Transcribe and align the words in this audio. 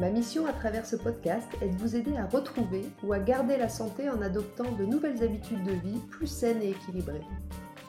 Ma 0.00 0.08
mission 0.08 0.46
à 0.46 0.54
travers 0.54 0.86
ce 0.86 0.96
podcast 0.96 1.46
est 1.60 1.68
de 1.68 1.76
vous 1.76 1.94
aider 1.94 2.16
à 2.16 2.24
retrouver 2.24 2.86
ou 3.02 3.12
à 3.12 3.18
garder 3.18 3.58
la 3.58 3.68
santé 3.68 4.08
en 4.08 4.22
adoptant 4.22 4.72
de 4.72 4.86
nouvelles 4.86 5.22
habitudes 5.22 5.62
de 5.62 5.72
vie 5.72 5.98
plus 6.08 6.26
saines 6.26 6.62
et 6.62 6.70
équilibrées. 6.70 7.20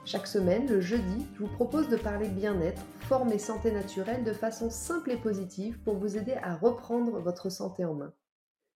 Chaque 0.03 0.27
semaine, 0.27 0.67
le 0.67 0.81
jeudi, 0.81 1.25
je 1.35 1.45
vous 1.45 1.53
propose 1.53 1.87
de 1.87 1.95
parler 1.95 2.27
bien-être, 2.27 2.81
forme 3.07 3.31
et 3.31 3.39
santé 3.39 3.71
naturelle 3.71 4.25
de 4.25 4.33
façon 4.33 4.69
simple 4.69 5.11
et 5.11 5.15
positive 5.15 5.79
pour 5.85 5.95
vous 5.95 6.17
aider 6.17 6.33
à 6.43 6.57
reprendre 6.57 7.21
votre 7.21 7.49
santé 7.49 7.85
en 7.85 7.93
main. 7.93 8.13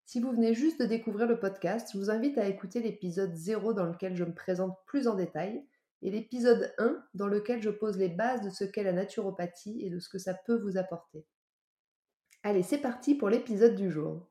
Si 0.05 0.21
vous 0.21 0.31
venez 0.31 0.53
juste 0.53 0.79
de 0.79 0.85
découvrir 0.85 1.27
le 1.27 1.37
podcast, 1.37 1.89
je 1.91 1.97
vous 1.97 2.09
invite 2.09 2.37
à 2.37 2.47
écouter 2.47 2.79
l'épisode 2.79 3.35
0 3.35 3.73
dans 3.73 3.85
lequel 3.85 4.15
je 4.15 4.23
me 4.23 4.33
présente 4.33 4.77
plus 4.85 5.09
en 5.09 5.15
détail 5.15 5.61
et 6.03 6.09
l'épisode 6.09 6.73
1 6.77 7.03
dans 7.15 7.27
lequel 7.27 7.61
je 7.61 7.69
pose 7.69 7.97
les 7.97 8.07
bases 8.07 8.43
de 8.43 8.49
ce 8.49 8.63
qu'est 8.63 8.83
la 8.83 8.93
naturopathie 8.93 9.85
et 9.85 9.89
de 9.89 9.99
ce 9.99 10.07
que 10.07 10.19
ça 10.19 10.33
peut 10.33 10.57
vous 10.57 10.77
apporter. 10.77 11.25
Allez, 12.47 12.61
c'est 12.61 12.77
parti 12.77 13.15
pour 13.15 13.29
l'épisode 13.29 13.73
du 13.73 13.89
jour. 13.89 14.21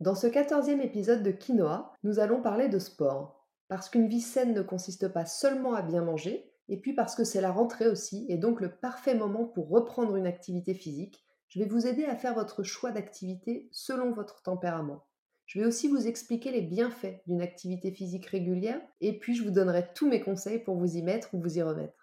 Dans 0.00 0.14
ce 0.14 0.26
quatorzième 0.26 0.80
épisode 0.80 1.22
de 1.22 1.32
Quinoa, 1.32 1.92
nous 2.02 2.18
allons 2.18 2.40
parler 2.40 2.70
de 2.70 2.78
sport. 2.78 3.46
Parce 3.68 3.90
qu'une 3.90 4.08
vie 4.08 4.22
saine 4.22 4.54
ne 4.54 4.62
consiste 4.62 5.08
pas 5.08 5.26
seulement 5.26 5.74
à 5.74 5.82
bien 5.82 6.02
manger, 6.02 6.50
et 6.70 6.80
puis 6.80 6.94
parce 6.94 7.14
que 7.14 7.24
c'est 7.24 7.42
la 7.42 7.52
rentrée 7.52 7.88
aussi, 7.88 8.24
et 8.30 8.38
donc 8.38 8.62
le 8.62 8.74
parfait 8.74 9.14
moment 9.14 9.44
pour 9.44 9.68
reprendre 9.68 10.16
une 10.16 10.26
activité 10.26 10.72
physique, 10.72 11.22
je 11.48 11.58
vais 11.58 11.68
vous 11.68 11.86
aider 11.86 12.06
à 12.06 12.16
faire 12.16 12.32
votre 12.32 12.62
choix 12.62 12.90
d'activité 12.90 13.68
selon 13.70 14.12
votre 14.12 14.40
tempérament. 14.40 15.04
Je 15.44 15.60
vais 15.60 15.66
aussi 15.66 15.88
vous 15.88 16.06
expliquer 16.06 16.52
les 16.52 16.62
bienfaits 16.62 17.20
d'une 17.26 17.42
activité 17.42 17.92
physique 17.92 18.24
régulière, 18.24 18.80
et 19.02 19.18
puis 19.18 19.34
je 19.34 19.44
vous 19.44 19.50
donnerai 19.50 19.90
tous 19.94 20.08
mes 20.08 20.22
conseils 20.22 20.60
pour 20.60 20.76
vous 20.76 20.96
y 20.96 21.02
mettre 21.02 21.34
ou 21.34 21.38
vous 21.38 21.58
y 21.58 21.60
remettre. 21.60 22.01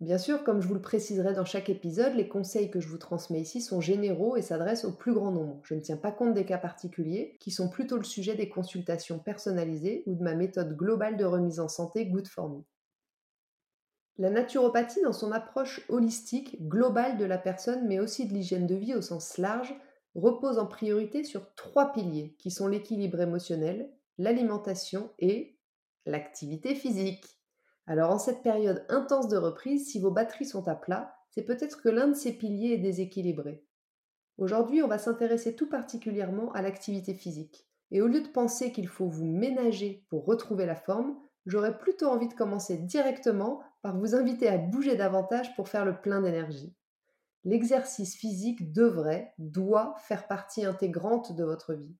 Bien 0.00 0.18
sûr, 0.18 0.44
comme 0.44 0.60
je 0.60 0.68
vous 0.68 0.74
le 0.74 0.80
préciserai 0.80 1.34
dans 1.34 1.44
chaque 1.44 1.68
épisode, 1.68 2.14
les 2.14 2.28
conseils 2.28 2.70
que 2.70 2.78
je 2.78 2.86
vous 2.86 2.98
transmets 2.98 3.40
ici 3.40 3.60
sont 3.60 3.80
généraux 3.80 4.36
et 4.36 4.42
s'adressent 4.42 4.84
au 4.84 4.92
plus 4.92 5.12
grand 5.12 5.32
nombre. 5.32 5.58
Je 5.64 5.74
ne 5.74 5.80
tiens 5.80 5.96
pas 5.96 6.12
compte 6.12 6.34
des 6.34 6.44
cas 6.44 6.58
particuliers, 6.58 7.36
qui 7.40 7.50
sont 7.50 7.68
plutôt 7.68 7.96
le 7.96 8.04
sujet 8.04 8.36
des 8.36 8.48
consultations 8.48 9.18
personnalisées 9.18 10.04
ou 10.06 10.14
de 10.14 10.22
ma 10.22 10.36
méthode 10.36 10.76
globale 10.76 11.16
de 11.16 11.24
remise 11.24 11.58
en 11.58 11.66
santé 11.66 12.06
Good 12.06 12.28
for 12.28 12.48
Me. 12.48 12.62
La 14.18 14.30
naturopathie, 14.30 15.02
dans 15.02 15.12
son 15.12 15.32
approche 15.32 15.84
holistique, 15.88 16.68
globale 16.68 17.18
de 17.18 17.24
la 17.24 17.38
personne, 17.38 17.88
mais 17.88 17.98
aussi 17.98 18.26
de 18.26 18.34
l'hygiène 18.34 18.68
de 18.68 18.76
vie 18.76 18.94
au 18.94 19.02
sens 19.02 19.36
large, 19.36 19.74
repose 20.14 20.58
en 20.58 20.66
priorité 20.66 21.24
sur 21.24 21.52
trois 21.56 21.92
piliers, 21.92 22.36
qui 22.38 22.52
sont 22.52 22.68
l'équilibre 22.68 23.20
émotionnel, 23.20 23.90
l'alimentation 24.16 25.10
et 25.18 25.58
l'activité 26.06 26.76
physique. 26.76 27.37
Alors 27.88 28.10
en 28.10 28.18
cette 28.18 28.42
période 28.42 28.84
intense 28.90 29.28
de 29.28 29.38
reprise, 29.38 29.88
si 29.88 29.98
vos 29.98 30.10
batteries 30.10 30.44
sont 30.44 30.68
à 30.68 30.74
plat, 30.74 31.16
c'est 31.30 31.44
peut-être 31.44 31.80
que 31.80 31.88
l'un 31.88 32.08
de 32.08 32.14
ces 32.14 32.36
piliers 32.36 32.74
est 32.74 32.78
déséquilibré. 32.82 33.64
Aujourd'hui, 34.36 34.82
on 34.82 34.88
va 34.88 34.98
s'intéresser 34.98 35.56
tout 35.56 35.70
particulièrement 35.70 36.52
à 36.52 36.60
l'activité 36.60 37.14
physique. 37.14 37.66
Et 37.90 38.02
au 38.02 38.06
lieu 38.06 38.20
de 38.20 38.28
penser 38.28 38.72
qu'il 38.72 38.88
faut 38.88 39.08
vous 39.08 39.24
ménager 39.24 40.04
pour 40.10 40.26
retrouver 40.26 40.66
la 40.66 40.74
forme, 40.74 41.16
j'aurais 41.46 41.78
plutôt 41.78 42.08
envie 42.08 42.28
de 42.28 42.34
commencer 42.34 42.76
directement 42.76 43.62
par 43.80 43.96
vous 43.96 44.14
inviter 44.14 44.48
à 44.48 44.58
bouger 44.58 44.94
davantage 44.94 45.56
pour 45.56 45.70
faire 45.70 45.86
le 45.86 45.98
plein 45.98 46.20
d'énergie. 46.20 46.74
L'exercice 47.44 48.16
physique 48.16 48.70
devrait, 48.70 49.32
doit 49.38 49.94
faire 50.00 50.26
partie 50.26 50.66
intégrante 50.66 51.34
de 51.34 51.44
votre 51.44 51.72
vie. 51.72 51.96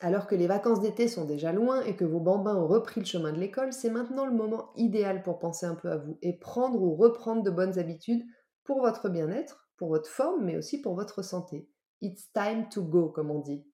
Alors 0.00 0.28
que 0.28 0.36
les 0.36 0.46
vacances 0.46 0.80
d'été 0.80 1.08
sont 1.08 1.24
déjà 1.24 1.52
loin 1.52 1.82
et 1.82 1.96
que 1.96 2.04
vos 2.04 2.20
bambins 2.20 2.54
ont 2.54 2.68
repris 2.68 3.00
le 3.00 3.06
chemin 3.06 3.32
de 3.32 3.40
l'école, 3.40 3.72
c'est 3.72 3.90
maintenant 3.90 4.26
le 4.26 4.32
moment 4.32 4.70
idéal 4.76 5.22
pour 5.24 5.40
penser 5.40 5.66
un 5.66 5.74
peu 5.74 5.90
à 5.90 5.96
vous 5.96 6.18
et 6.22 6.38
prendre 6.38 6.80
ou 6.80 6.94
reprendre 6.94 7.42
de 7.42 7.50
bonnes 7.50 7.80
habitudes 7.80 8.24
pour 8.62 8.80
votre 8.80 9.08
bien-être, 9.08 9.68
pour 9.76 9.88
votre 9.88 10.08
forme, 10.08 10.44
mais 10.44 10.56
aussi 10.56 10.80
pour 10.80 10.94
votre 10.94 11.22
santé. 11.22 11.68
It's 12.00 12.30
time 12.32 12.68
to 12.68 12.82
go, 12.82 13.08
comme 13.08 13.32
on 13.32 13.40
dit. 13.40 13.66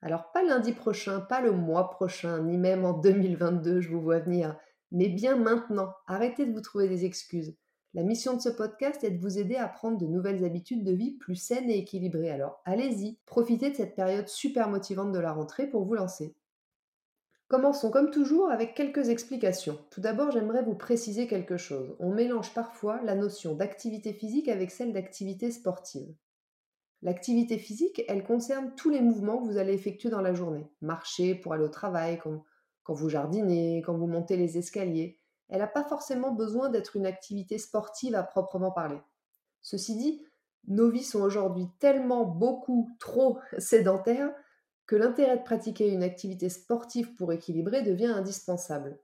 Alors 0.00 0.32
pas 0.32 0.42
lundi 0.42 0.72
prochain, 0.72 1.20
pas 1.20 1.42
le 1.42 1.52
mois 1.52 1.90
prochain, 1.90 2.42
ni 2.42 2.56
même 2.56 2.86
en 2.86 2.92
2022, 2.98 3.82
je 3.82 3.90
vous 3.90 4.00
vois 4.00 4.20
venir, 4.20 4.56
mais 4.90 5.10
bien 5.10 5.36
maintenant. 5.36 5.92
Arrêtez 6.06 6.46
de 6.46 6.52
vous 6.52 6.62
trouver 6.62 6.88
des 6.88 7.04
excuses. 7.04 7.54
La 7.94 8.02
mission 8.02 8.34
de 8.34 8.40
ce 8.40 8.48
podcast 8.48 9.04
est 9.04 9.10
de 9.10 9.20
vous 9.20 9.38
aider 9.38 9.56
à 9.56 9.68
prendre 9.68 9.98
de 9.98 10.06
nouvelles 10.06 10.46
habitudes 10.46 10.82
de 10.82 10.92
vie 10.92 11.12
plus 11.18 11.36
saines 11.36 11.68
et 11.68 11.76
équilibrées. 11.76 12.30
Alors 12.30 12.62
allez-y, 12.64 13.18
profitez 13.26 13.70
de 13.70 13.76
cette 13.76 13.94
période 13.94 14.28
super 14.28 14.70
motivante 14.70 15.12
de 15.12 15.18
la 15.18 15.32
rentrée 15.32 15.66
pour 15.66 15.84
vous 15.84 15.94
lancer. 15.94 16.34
Commençons 17.48 17.90
comme 17.90 18.10
toujours 18.10 18.50
avec 18.50 18.74
quelques 18.74 19.10
explications. 19.10 19.78
Tout 19.90 20.00
d'abord, 20.00 20.30
j'aimerais 20.30 20.62
vous 20.62 20.74
préciser 20.74 21.26
quelque 21.26 21.58
chose. 21.58 21.94
On 21.98 22.14
mélange 22.14 22.54
parfois 22.54 23.02
la 23.02 23.14
notion 23.14 23.54
d'activité 23.54 24.14
physique 24.14 24.48
avec 24.48 24.70
celle 24.70 24.94
d'activité 24.94 25.50
sportive. 25.50 26.14
L'activité 27.02 27.58
physique, 27.58 28.04
elle 28.08 28.24
concerne 28.24 28.74
tous 28.74 28.88
les 28.88 29.02
mouvements 29.02 29.36
que 29.42 29.48
vous 29.48 29.58
allez 29.58 29.74
effectuer 29.74 30.08
dans 30.08 30.22
la 30.22 30.32
journée. 30.32 30.66
Marcher 30.80 31.34
pour 31.34 31.52
aller 31.52 31.64
au 31.64 31.68
travail, 31.68 32.18
quand, 32.18 32.94
vous 32.94 33.10
jardinez, 33.10 33.82
quand 33.84 33.98
vous 33.98 34.06
montez 34.06 34.38
les 34.38 34.56
escaliers 34.56 35.20
elle 35.48 35.58
n'a 35.58 35.66
pas 35.66 35.84
forcément 35.84 36.30
besoin 36.30 36.68
d'être 36.68 36.96
une 36.96 37.06
activité 37.06 37.58
sportive 37.58 38.14
à 38.14 38.22
proprement 38.22 38.70
parler. 38.70 39.00
Ceci 39.60 39.96
dit, 39.96 40.22
nos 40.68 40.90
vies 40.90 41.04
sont 41.04 41.20
aujourd'hui 41.20 41.68
tellement 41.78 42.24
beaucoup 42.24 42.90
trop 42.98 43.38
sédentaires 43.58 44.32
que 44.86 44.96
l'intérêt 44.96 45.38
de 45.38 45.42
pratiquer 45.42 45.90
une 45.90 46.02
activité 46.02 46.48
sportive 46.48 47.14
pour 47.14 47.32
équilibrer 47.32 47.82
devient 47.82 48.06
indispensable. 48.06 48.98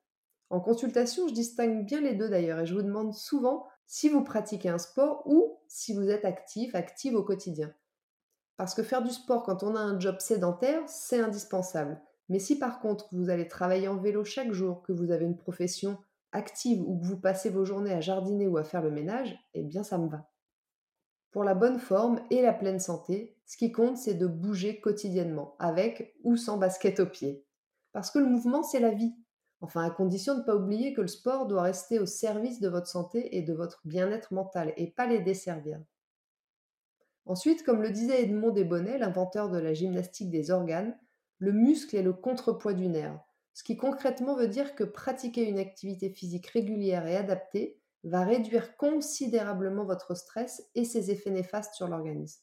En 0.50 0.60
consultation, 0.60 1.28
je 1.28 1.34
distingue 1.34 1.84
bien 1.84 2.00
les 2.00 2.14
deux 2.14 2.28
d'ailleurs 2.28 2.60
et 2.60 2.66
je 2.66 2.74
vous 2.74 2.82
demande 2.82 3.14
souvent 3.14 3.66
si 3.86 4.08
vous 4.08 4.24
pratiquez 4.24 4.68
un 4.68 4.78
sport 4.78 5.22
ou 5.26 5.58
si 5.68 5.94
vous 5.94 6.08
êtes 6.08 6.24
actif, 6.24 6.74
active 6.74 7.14
au 7.14 7.22
quotidien. 7.22 7.72
Parce 8.56 8.74
que 8.74 8.82
faire 8.82 9.02
du 9.02 9.10
sport 9.10 9.44
quand 9.44 9.62
on 9.62 9.76
a 9.76 9.80
un 9.80 10.00
job 10.00 10.16
sédentaire, 10.18 10.82
c'est 10.86 11.20
indispensable. 11.20 12.00
Mais 12.28 12.38
si 12.38 12.58
par 12.58 12.80
contre 12.80 13.08
vous 13.12 13.30
allez 13.30 13.46
travailler 13.46 13.88
en 13.88 13.96
vélo 13.96 14.24
chaque 14.24 14.52
jour, 14.52 14.82
que 14.82 14.92
vous 14.92 15.10
avez 15.10 15.24
une 15.24 15.36
profession 15.36 15.98
active 16.32 16.82
ou 16.82 16.98
que 16.98 17.06
vous 17.06 17.20
passez 17.20 17.50
vos 17.50 17.64
journées 17.64 17.92
à 17.92 18.00
jardiner 18.00 18.46
ou 18.46 18.56
à 18.56 18.64
faire 18.64 18.82
le 18.82 18.90
ménage, 18.90 19.36
eh 19.54 19.62
bien 19.62 19.82
ça 19.82 19.98
me 19.98 20.08
va. 20.08 20.30
Pour 21.30 21.44
la 21.44 21.54
bonne 21.54 21.78
forme 21.78 22.20
et 22.30 22.42
la 22.42 22.52
pleine 22.52 22.80
santé, 22.80 23.36
ce 23.46 23.56
qui 23.56 23.70
compte, 23.70 23.96
c'est 23.96 24.14
de 24.14 24.26
bouger 24.26 24.80
quotidiennement, 24.80 25.56
avec 25.58 26.14
ou 26.24 26.36
sans 26.36 26.58
basket 26.58 27.00
au 27.00 27.06
pied. 27.06 27.44
Parce 27.92 28.10
que 28.10 28.18
le 28.18 28.26
mouvement, 28.26 28.62
c'est 28.62 28.80
la 28.80 28.90
vie. 28.90 29.14
Enfin, 29.60 29.84
à 29.84 29.90
condition 29.90 30.34
de 30.34 30.40
ne 30.40 30.44
pas 30.44 30.56
oublier 30.56 30.94
que 30.94 31.00
le 31.00 31.08
sport 31.08 31.46
doit 31.46 31.62
rester 31.62 31.98
au 31.98 32.06
service 32.06 32.60
de 32.60 32.68
votre 32.68 32.86
santé 32.86 33.36
et 33.36 33.42
de 33.42 33.52
votre 33.52 33.80
bien-être 33.84 34.32
mental, 34.32 34.72
et 34.76 34.90
pas 34.90 35.06
les 35.06 35.20
desservir. 35.20 35.80
Ensuite, 37.26 37.62
comme 37.62 37.82
le 37.82 37.90
disait 37.90 38.22
Edmond 38.22 38.52
Desbonnets, 38.52 38.98
l'inventeur 38.98 39.50
de 39.50 39.58
la 39.58 39.74
gymnastique 39.74 40.30
des 40.30 40.50
organes, 40.50 40.96
le 41.38 41.52
muscle 41.52 41.94
est 41.96 42.02
le 42.02 42.14
contrepoids 42.14 42.72
du 42.72 42.88
nerf 42.88 43.20
ce 43.58 43.64
qui 43.64 43.76
concrètement 43.76 44.36
veut 44.36 44.46
dire 44.46 44.76
que 44.76 44.84
pratiquer 44.84 45.42
une 45.48 45.58
activité 45.58 46.10
physique 46.10 46.46
régulière 46.46 47.08
et 47.08 47.16
adaptée 47.16 47.76
va 48.04 48.22
réduire 48.22 48.76
considérablement 48.76 49.84
votre 49.84 50.14
stress 50.14 50.70
et 50.76 50.84
ses 50.84 51.10
effets 51.10 51.32
néfastes 51.32 51.74
sur 51.74 51.88
l'organisme. 51.88 52.40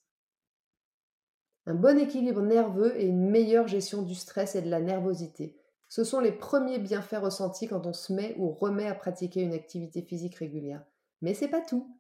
Un 1.68 1.76
bon 1.76 1.98
équilibre 1.98 2.42
nerveux 2.42 3.00
et 3.00 3.06
une 3.06 3.30
meilleure 3.30 3.70
gestion 3.70 4.02
du 4.02 4.14
stress 4.14 4.56
et 4.56 4.62
de 4.62 4.70
la 4.70 4.82
nervosité. 4.82 5.58
Ce 5.88 6.04
sont 6.04 6.20
les 6.20 6.34
premiers 6.34 6.80
bienfaits 6.80 7.22
ressentis 7.22 7.70
quand 7.70 7.88
on 7.88 7.94
se 7.94 8.12
met 8.12 8.36
ou 8.38 8.52
remet 8.52 8.88
à 8.88 8.94
pratiquer 8.94 9.40
une 9.40 9.54
activité 9.54 10.02
physique 10.02 10.36
régulière. 10.36 10.84
Mais 11.22 11.34
c'est 11.34 11.48
pas 11.48 11.62
tout. 11.62 11.98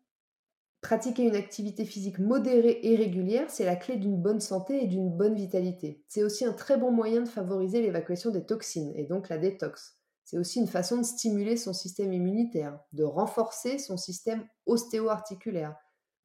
Pratiquer 0.85 1.23
une 1.23 1.35
activité 1.35 1.83
physique 1.83 2.19
modérée 2.19 2.79
et 2.83 2.95
régulière, 2.95 3.49
c'est 3.49 3.65
la 3.65 3.75
clé 3.75 3.95
d'une 3.95 4.21
bonne 4.21 4.39
santé 4.39 4.83
et 4.83 4.85
d'une 4.85 5.09
bonne 5.09 5.33
vitalité. 5.33 6.03
C'est 6.07 6.21
aussi 6.21 6.45
un 6.45 6.53
très 6.53 6.77
bon 6.77 6.91
moyen 6.91 7.21
de 7.21 7.27
favoriser 7.27 7.81
l'évacuation 7.81 8.29
des 8.29 8.45
toxines 8.45 8.93
et 8.95 9.03
donc 9.03 9.29
la 9.29 9.39
détox. 9.39 9.97
C'est 10.25 10.37
aussi 10.37 10.59
une 10.59 10.67
façon 10.67 10.97
de 10.97 11.03
stimuler 11.03 11.57
son 11.57 11.73
système 11.73 12.13
immunitaire, 12.13 12.79
de 12.93 13.03
renforcer 13.03 13.79
son 13.79 13.97
système 13.97 14.47
ostéo-articulaire, 14.67 15.75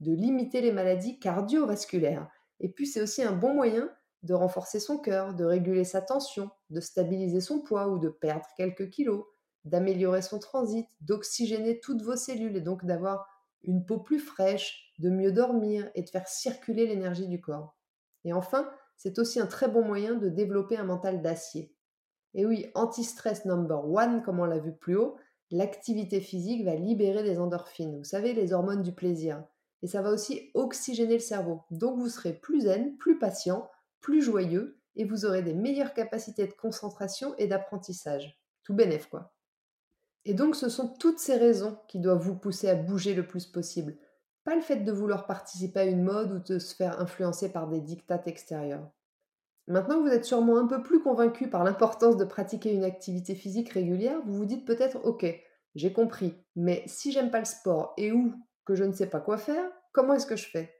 de 0.00 0.12
limiter 0.12 0.60
les 0.60 0.72
maladies 0.72 1.18
cardiovasculaires. 1.18 2.28
Et 2.60 2.68
puis 2.68 2.86
c'est 2.86 3.00
aussi 3.00 3.22
un 3.22 3.32
bon 3.32 3.54
moyen 3.54 3.88
de 4.24 4.34
renforcer 4.34 4.78
son 4.78 4.98
cœur, 4.98 5.32
de 5.32 5.46
réguler 5.46 5.84
sa 5.84 6.02
tension, 6.02 6.50
de 6.68 6.80
stabiliser 6.80 7.40
son 7.40 7.62
poids 7.62 7.88
ou 7.88 7.98
de 7.98 8.10
perdre 8.10 8.44
quelques 8.58 8.90
kilos, 8.90 9.24
d'améliorer 9.64 10.20
son 10.20 10.38
transit, 10.38 10.86
d'oxygéner 11.00 11.80
toutes 11.80 12.02
vos 12.02 12.16
cellules 12.16 12.58
et 12.58 12.60
donc 12.60 12.84
d'avoir 12.84 13.39
une 13.64 13.84
peau 13.84 13.98
plus 13.98 14.18
fraîche, 14.18 14.92
de 14.98 15.10
mieux 15.10 15.32
dormir 15.32 15.90
et 15.94 16.02
de 16.02 16.08
faire 16.08 16.28
circuler 16.28 16.86
l'énergie 16.86 17.28
du 17.28 17.40
corps. 17.40 17.76
Et 18.24 18.32
enfin, 18.32 18.70
c'est 18.96 19.18
aussi 19.18 19.40
un 19.40 19.46
très 19.46 19.68
bon 19.68 19.84
moyen 19.84 20.14
de 20.14 20.28
développer 20.28 20.76
un 20.76 20.84
mental 20.84 21.22
d'acier. 21.22 21.74
Et 22.34 22.46
oui, 22.46 22.70
anti-stress 22.74 23.44
number 23.44 23.88
one, 23.88 24.22
comme 24.22 24.40
on 24.40 24.44
l'a 24.44 24.58
vu 24.58 24.72
plus 24.72 24.96
haut, 24.96 25.16
l'activité 25.50 26.20
physique 26.20 26.64
va 26.64 26.74
libérer 26.74 27.22
des 27.22 27.38
endorphines, 27.38 27.96
vous 27.96 28.04
savez, 28.04 28.34
les 28.34 28.52
hormones 28.52 28.82
du 28.82 28.92
plaisir. 28.92 29.42
Et 29.82 29.86
ça 29.86 30.02
va 30.02 30.10
aussi 30.10 30.50
oxygéner 30.54 31.14
le 31.14 31.20
cerveau. 31.20 31.62
Donc 31.70 31.98
vous 31.98 32.08
serez 32.08 32.34
plus 32.34 32.62
zen, 32.62 32.96
plus 32.98 33.18
patient, 33.18 33.70
plus 34.00 34.22
joyeux, 34.22 34.78
et 34.96 35.04
vous 35.04 35.24
aurez 35.24 35.42
des 35.42 35.54
meilleures 35.54 35.94
capacités 35.94 36.46
de 36.46 36.52
concentration 36.52 37.34
et 37.38 37.46
d'apprentissage. 37.46 38.38
Tout 38.64 38.74
bénef, 38.74 39.08
quoi. 39.08 39.32
Et 40.24 40.34
donc 40.34 40.56
ce 40.56 40.68
sont 40.68 40.88
toutes 40.88 41.18
ces 41.18 41.36
raisons 41.36 41.78
qui 41.88 41.98
doivent 41.98 42.22
vous 42.22 42.36
pousser 42.36 42.68
à 42.68 42.74
bouger 42.74 43.14
le 43.14 43.26
plus 43.26 43.46
possible. 43.46 43.96
Pas 44.44 44.54
le 44.54 44.60
fait 44.60 44.76
de 44.76 44.92
vouloir 44.92 45.26
participer 45.26 45.80
à 45.80 45.84
une 45.84 46.02
mode 46.02 46.32
ou 46.32 46.38
de 46.52 46.58
se 46.58 46.74
faire 46.74 47.00
influencer 47.00 47.52
par 47.52 47.68
des 47.68 47.80
dictats 47.80 48.22
extérieurs. 48.26 48.90
Maintenant 49.66 49.96
que 49.96 50.08
vous 50.08 50.14
êtes 50.14 50.24
sûrement 50.24 50.58
un 50.58 50.66
peu 50.66 50.82
plus 50.82 51.00
convaincu 51.00 51.48
par 51.48 51.62
l'importance 51.62 52.16
de 52.16 52.24
pratiquer 52.24 52.72
une 52.72 52.84
activité 52.84 53.34
physique 53.34 53.70
régulière, 53.70 54.20
vous 54.26 54.34
vous 54.34 54.46
dites 54.46 54.66
peut-être 54.66 55.04
OK, 55.04 55.24
j'ai 55.74 55.92
compris, 55.92 56.34
mais 56.56 56.82
si 56.86 57.12
j'aime 57.12 57.30
pas 57.30 57.38
le 57.38 57.44
sport 57.44 57.94
et 57.96 58.10
ou 58.10 58.34
que 58.64 58.74
je 58.74 58.84
ne 58.84 58.92
sais 58.92 59.08
pas 59.08 59.20
quoi 59.20 59.38
faire, 59.38 59.70
comment 59.92 60.14
est-ce 60.14 60.26
que 60.26 60.36
je 60.36 60.48
fais? 60.48 60.74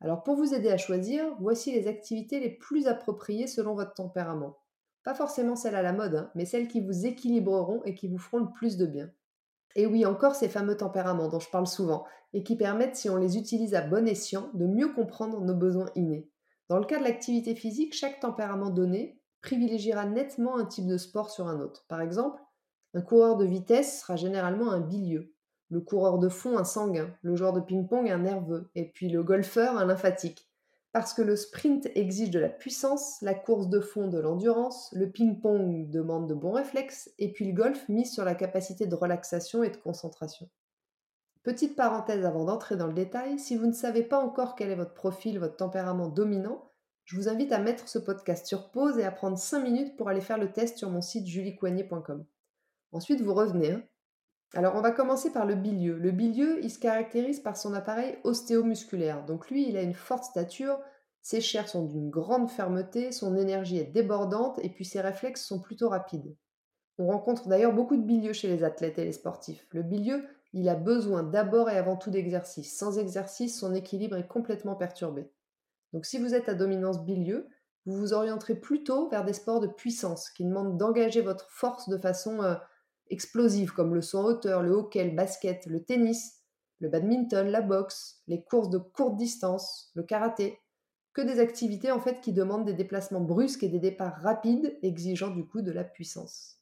Alors 0.00 0.22
pour 0.22 0.36
vous 0.36 0.54
aider 0.54 0.70
à 0.70 0.76
choisir, 0.76 1.24
voici 1.40 1.72
les 1.72 1.88
activités 1.88 2.40
les 2.40 2.50
plus 2.50 2.86
appropriées 2.86 3.46
selon 3.46 3.74
votre 3.74 3.94
tempérament. 3.94 4.61
Pas 5.04 5.14
forcément 5.14 5.56
celles 5.56 5.74
à 5.74 5.82
la 5.82 5.92
mode, 5.92 6.14
hein, 6.14 6.30
mais 6.34 6.44
celles 6.44 6.68
qui 6.68 6.80
vous 6.80 7.06
équilibreront 7.06 7.82
et 7.84 7.94
qui 7.94 8.08
vous 8.08 8.18
feront 8.18 8.38
le 8.38 8.52
plus 8.52 8.76
de 8.76 8.86
bien. 8.86 9.10
Et 9.74 9.86
oui, 9.86 10.04
encore 10.04 10.34
ces 10.34 10.48
fameux 10.48 10.76
tempéraments 10.76 11.28
dont 11.28 11.40
je 11.40 11.50
parle 11.50 11.66
souvent, 11.66 12.04
et 12.34 12.42
qui 12.42 12.56
permettent, 12.56 12.96
si 12.96 13.10
on 13.10 13.16
les 13.16 13.36
utilise 13.36 13.74
à 13.74 13.80
bon 13.80 14.06
escient, 14.06 14.50
de 14.54 14.66
mieux 14.66 14.92
comprendre 14.92 15.40
nos 15.40 15.54
besoins 15.54 15.90
innés. 15.94 16.30
Dans 16.68 16.78
le 16.78 16.84
cas 16.84 16.98
de 16.98 17.04
l'activité 17.04 17.54
physique, 17.54 17.94
chaque 17.94 18.20
tempérament 18.20 18.70
donné 18.70 19.18
privilégiera 19.40 20.06
nettement 20.06 20.56
un 20.56 20.64
type 20.64 20.86
de 20.86 20.96
sport 20.96 21.30
sur 21.30 21.48
un 21.48 21.60
autre. 21.60 21.84
Par 21.88 22.00
exemple, 22.00 22.40
un 22.94 23.02
coureur 23.02 23.36
de 23.36 23.44
vitesse 23.44 24.00
sera 24.00 24.16
généralement 24.16 24.70
un 24.70 24.80
bilieux, 24.80 25.34
le 25.70 25.80
coureur 25.80 26.18
de 26.18 26.28
fond 26.28 26.58
un 26.58 26.64
sanguin, 26.64 27.14
le 27.22 27.34
joueur 27.34 27.52
de 27.52 27.60
ping-pong 27.60 28.08
un 28.08 28.18
nerveux, 28.18 28.70
et 28.74 28.90
puis 28.90 29.08
le 29.08 29.22
golfeur 29.22 29.78
un 29.78 29.86
lymphatique. 29.86 30.51
Parce 30.92 31.14
que 31.14 31.22
le 31.22 31.36
sprint 31.36 31.88
exige 31.94 32.30
de 32.30 32.38
la 32.38 32.50
puissance, 32.50 33.20
la 33.22 33.34
course 33.34 33.68
de 33.68 33.80
fond 33.80 34.08
de 34.08 34.18
l'endurance, 34.18 34.90
le 34.92 35.10
ping-pong 35.10 35.88
demande 35.88 36.28
de 36.28 36.34
bons 36.34 36.52
réflexes, 36.52 37.10
et 37.18 37.32
puis 37.32 37.46
le 37.46 37.54
golf 37.54 37.88
mise 37.88 38.12
sur 38.12 38.24
la 38.24 38.34
capacité 38.34 38.86
de 38.86 38.94
relaxation 38.94 39.62
et 39.62 39.70
de 39.70 39.76
concentration. 39.76 40.50
Petite 41.42 41.76
parenthèse 41.76 42.26
avant 42.26 42.44
d'entrer 42.44 42.76
dans 42.76 42.86
le 42.86 42.92
détail, 42.92 43.38
si 43.38 43.56
vous 43.56 43.66
ne 43.66 43.72
savez 43.72 44.02
pas 44.02 44.18
encore 44.18 44.54
quel 44.54 44.70
est 44.70 44.76
votre 44.76 44.94
profil, 44.94 45.38
votre 45.38 45.56
tempérament 45.56 46.08
dominant, 46.08 46.70
je 47.04 47.16
vous 47.16 47.28
invite 47.28 47.52
à 47.52 47.58
mettre 47.58 47.88
ce 47.88 47.98
podcast 47.98 48.46
sur 48.46 48.70
pause 48.70 48.98
et 48.98 49.04
à 49.04 49.10
prendre 49.10 49.38
5 49.38 49.60
minutes 49.60 49.96
pour 49.96 50.08
aller 50.08 50.20
faire 50.20 50.38
le 50.38 50.52
test 50.52 50.78
sur 50.78 50.90
mon 50.90 51.00
site 51.00 51.26
juliecoignet.com. 51.26 52.24
Ensuite, 52.92 53.22
vous 53.22 53.34
revenez. 53.34 53.72
Hein. 53.72 53.82
Alors, 54.54 54.74
on 54.76 54.82
va 54.82 54.90
commencer 54.90 55.32
par 55.32 55.46
le 55.46 55.54
bilieux. 55.54 55.96
Le 55.96 56.10
bilieux, 56.10 56.60
il 56.62 56.70
se 56.70 56.78
caractérise 56.78 57.40
par 57.40 57.56
son 57.56 57.72
appareil 57.72 58.18
ostéomusculaire. 58.24 59.24
Donc, 59.24 59.50
lui, 59.50 59.68
il 59.68 59.76
a 59.76 59.82
une 59.82 59.94
forte 59.94 60.24
stature, 60.24 60.78
ses 61.22 61.40
chairs 61.40 61.68
sont 61.68 61.84
d'une 61.84 62.10
grande 62.10 62.50
fermeté, 62.50 63.12
son 63.12 63.36
énergie 63.36 63.78
est 63.78 63.92
débordante 63.92 64.58
et 64.62 64.68
puis 64.68 64.84
ses 64.84 65.00
réflexes 65.00 65.44
sont 65.44 65.60
plutôt 65.60 65.88
rapides. 65.88 66.36
On 66.98 67.06
rencontre 67.06 67.48
d'ailleurs 67.48 67.72
beaucoup 67.72 67.96
de 67.96 68.02
bilieux 68.02 68.32
chez 68.32 68.48
les 68.48 68.64
athlètes 68.64 68.98
et 68.98 69.04
les 69.04 69.12
sportifs. 69.12 69.66
Le 69.70 69.82
bilieux, 69.82 70.24
il 70.52 70.68
a 70.68 70.74
besoin 70.74 71.22
d'abord 71.22 71.70
et 71.70 71.78
avant 71.78 71.96
tout 71.96 72.10
d'exercice. 72.10 72.76
Sans 72.76 72.98
exercice, 72.98 73.58
son 73.58 73.74
équilibre 73.74 74.16
est 74.16 74.26
complètement 74.26 74.74
perturbé. 74.74 75.30
Donc 75.92 76.04
si 76.04 76.18
vous 76.18 76.34
êtes 76.34 76.48
à 76.48 76.54
dominance 76.54 77.04
bilieux, 77.04 77.48
vous 77.86 77.96
vous 77.96 78.12
orienterez 78.12 78.56
plutôt 78.56 79.08
vers 79.08 79.24
des 79.24 79.32
sports 79.32 79.60
de 79.60 79.66
puissance 79.66 80.28
qui 80.30 80.44
demandent 80.44 80.76
d'engager 80.76 81.22
votre 81.22 81.50
force 81.50 81.88
de 81.88 81.98
façon 81.98 82.42
euh, 82.42 82.54
explosive, 83.12 83.72
comme 83.72 83.94
le 83.94 84.02
saut 84.02 84.18
en 84.18 84.24
hauteur, 84.24 84.62
le 84.62 84.72
hockey, 84.72 85.04
le 85.04 85.14
basket, 85.14 85.66
le 85.66 85.84
tennis, 85.84 86.40
le 86.80 86.88
badminton, 86.88 87.46
la 87.46 87.60
boxe, 87.60 88.22
les 88.26 88.42
courses 88.42 88.70
de 88.70 88.78
courte 88.78 89.16
distance, 89.16 89.90
le 89.94 90.02
karaté, 90.02 90.58
que 91.12 91.22
des 91.22 91.38
activités 91.38 91.92
en 91.92 92.00
fait 92.00 92.20
qui 92.20 92.32
demandent 92.32 92.64
des 92.64 92.72
déplacements 92.72 93.20
brusques 93.20 93.62
et 93.62 93.68
des 93.68 93.78
départs 93.78 94.20
rapides, 94.22 94.78
exigeant 94.82 95.30
du 95.30 95.46
coup 95.46 95.60
de 95.60 95.70
la 95.70 95.84
puissance. 95.84 96.58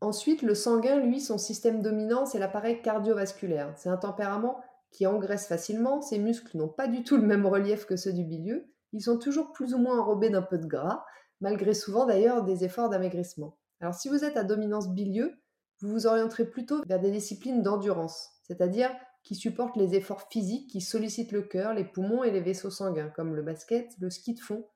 Ensuite, 0.00 0.42
le 0.42 0.54
sanguin, 0.54 1.00
lui, 1.00 1.20
son 1.20 1.38
système 1.38 1.82
dominant, 1.82 2.24
c'est 2.24 2.38
l'appareil 2.38 2.80
cardiovasculaire. 2.82 3.74
C'est 3.76 3.88
un 3.88 3.96
tempérament 3.96 4.60
qui 4.90 5.06
engraisse 5.06 5.46
facilement, 5.46 6.00
ses 6.00 6.18
muscles 6.18 6.56
n'ont 6.56 6.68
pas 6.68 6.88
du 6.88 7.02
tout 7.04 7.16
le 7.16 7.26
même 7.26 7.46
relief 7.46 7.84
que 7.84 7.96
ceux 7.96 8.12
du 8.12 8.24
milieu, 8.24 8.66
ils 8.92 9.02
sont 9.02 9.18
toujours 9.18 9.52
plus 9.52 9.74
ou 9.74 9.78
moins 9.78 9.98
enrobés 9.98 10.30
d'un 10.30 10.42
peu 10.42 10.56
de 10.56 10.66
gras, 10.66 11.04
malgré 11.40 11.74
souvent 11.74 12.06
d'ailleurs 12.06 12.42
des 12.42 12.64
efforts 12.64 12.88
d'amaigrissement. 12.88 13.58
Alors 13.80 13.94
si 13.94 14.08
vous 14.08 14.24
êtes 14.24 14.36
à 14.36 14.44
dominance 14.44 14.88
bilieu, 14.88 15.38
vous 15.80 15.90
vous 15.90 16.06
orienterez 16.06 16.44
plutôt 16.44 16.82
vers 16.86 17.00
des 17.00 17.10
disciplines 17.10 17.62
d'endurance, 17.62 18.30
c'est-à-dire 18.42 18.90
qui 19.22 19.34
supportent 19.34 19.76
les 19.76 19.94
efforts 19.94 20.28
physiques 20.30 20.70
qui 20.70 20.80
sollicitent 20.80 21.32
le 21.32 21.42
cœur, 21.42 21.74
les 21.74 21.84
poumons 21.84 22.24
et 22.24 22.30
les 22.30 22.40
vaisseaux 22.40 22.70
sanguins, 22.70 23.10
comme 23.10 23.36
le 23.36 23.42
basket, 23.42 23.92
le 24.00 24.10
ski 24.10 24.34
de 24.34 24.40
fond, 24.40 24.66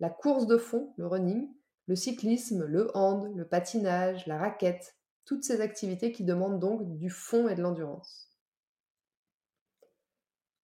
la 0.00 0.10
course 0.10 0.46
de 0.46 0.56
fond, 0.56 0.94
le 0.96 1.06
running, 1.06 1.52
le 1.86 1.96
cyclisme, 1.96 2.64
le 2.64 2.90
hand, 2.96 3.32
le 3.34 3.46
patinage, 3.46 4.26
la 4.26 4.38
raquette, 4.38 4.96
toutes 5.24 5.44
ces 5.44 5.60
activités 5.60 6.12
qui 6.12 6.24
demandent 6.24 6.60
donc 6.60 6.96
du 6.96 7.10
fond 7.10 7.48
et 7.48 7.54
de 7.54 7.62
l'endurance. 7.62 8.30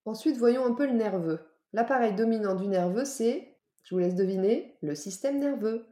Ensuite, 0.06 0.36
voyons 0.36 0.64
un 0.66 0.74
peu 0.74 0.86
le 0.86 0.92
nerveux. 0.92 1.40
L'appareil 1.72 2.14
dominant 2.14 2.54
du 2.54 2.66
nerveux, 2.66 3.04
c'est, 3.04 3.58
je 3.82 3.94
vous 3.94 3.98
laisse 3.98 4.14
deviner, 4.14 4.78
le 4.82 4.94
système 4.94 5.38
nerveux. 5.38 5.86